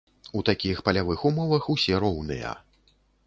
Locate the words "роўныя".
2.07-2.57